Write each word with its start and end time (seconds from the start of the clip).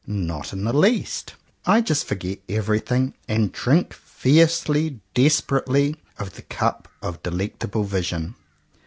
Not 0.07 0.51
in 0.51 0.63
the 0.63 0.73
least. 0.73 1.35
I 1.63 1.81
just 1.81 2.05
forget 2.07 2.39
everything, 2.49 3.13
and 3.27 3.51
drink 3.51 3.93
fiercely, 3.93 4.99
desperately, 5.13 5.95
of 6.17 6.33
the 6.33 6.41
cup 6.41 6.87
of 7.03 7.21
delectable 7.21 7.83
vision. 7.83 8.33